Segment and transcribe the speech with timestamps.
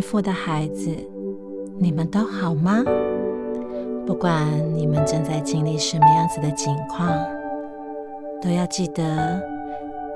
[0.00, 0.90] 父的孩子，
[1.78, 2.82] 你们都好吗？
[4.06, 7.08] 不管你们正在经历什么样子的境况，
[8.42, 9.40] 都要记得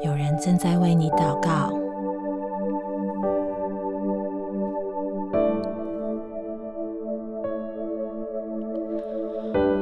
[0.02, 1.72] 有人正在为你祷告。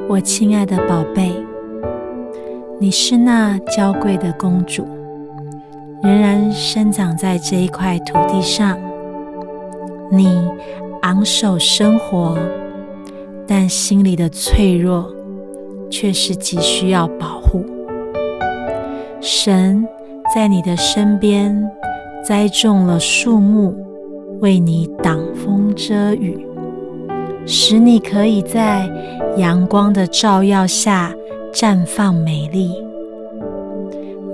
[0.08, 1.32] 我亲爱的宝贝，
[2.78, 4.86] 你是那娇贵的公主，
[6.02, 8.78] 仍然生长在这一块土地上。
[10.14, 10.28] 你
[11.00, 12.36] 昂首生活，
[13.48, 15.10] 但心里的脆弱
[15.90, 17.64] 却是极需要保护。
[19.22, 19.88] 神
[20.34, 21.66] 在你的身边
[22.22, 23.74] 栽种了树木，
[24.40, 26.46] 为你挡风遮雨，
[27.46, 28.86] 使你可以在
[29.38, 31.10] 阳光的照耀下
[31.54, 32.70] 绽放美丽。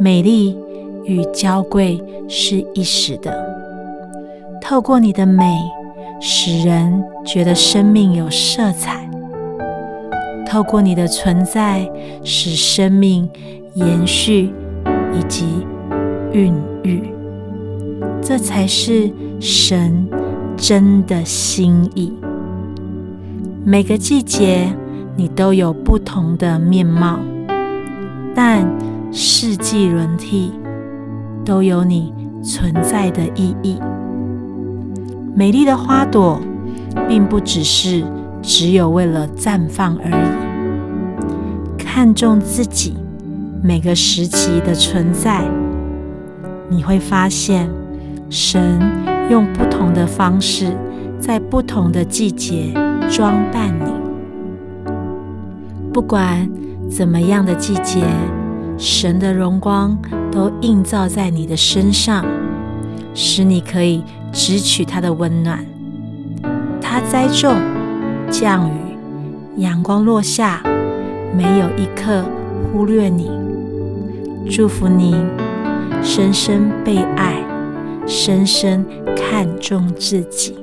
[0.01, 0.59] 美丽
[1.05, 3.47] 与娇贵是一时的。
[4.61, 5.59] 透过你的美，
[6.21, 9.09] 使人觉得生命有色彩；
[10.47, 11.89] 透过你的存在，
[12.25, 13.29] 使生命
[13.75, 14.53] 延续
[15.13, 15.47] 以及
[16.33, 16.53] 孕
[16.83, 17.03] 育。
[18.21, 20.07] 这才是神
[20.57, 22.13] 真的心意。
[23.65, 24.69] 每个季节，
[25.17, 27.21] 你都有不同的面貌，
[28.35, 28.69] 但
[29.13, 30.53] 四季轮替
[31.45, 33.79] 都有你存在的意义。
[35.39, 36.41] 美丽的花朵，
[37.07, 38.03] 并不只是
[38.43, 41.79] 只有为了绽放而已。
[41.79, 42.97] 看重自己
[43.63, 45.45] 每个时期的存在，
[46.69, 47.71] 你会发现，
[48.29, 48.81] 神
[49.31, 50.77] 用不同的方式，
[51.21, 52.73] 在不同的季节
[53.09, 53.93] 装扮你。
[55.93, 56.51] 不管
[56.91, 58.03] 怎么样的季节，
[58.77, 59.97] 神的荣光
[60.33, 62.25] 都映照在你的身上，
[63.19, 64.05] 使你可以。
[64.31, 65.65] 只取它的温暖，
[66.83, 67.57] 它栽种、
[68.31, 68.73] 降雨、
[69.57, 70.63] 阳光落下，
[71.35, 72.23] 没有一刻
[72.71, 73.31] 忽略你。
[74.51, 75.17] 祝福你，
[76.03, 77.43] 深深被爱，
[78.07, 78.85] 深深
[79.17, 80.55] 看重自己，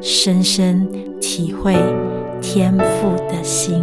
[0.00, 0.88] 深深
[1.20, 1.76] 体会
[2.42, 3.80] 天赋的心。